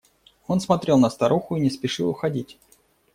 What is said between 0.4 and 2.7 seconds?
Он смотрел на старуху и не спешил уходить.